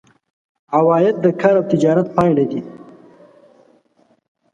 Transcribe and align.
عواید 0.75 1.15
د 1.21 1.25
کار 1.41 1.55
او 1.59 1.63
تجارت 1.71 2.07
پایله 2.15 2.43
دي. 2.51 2.61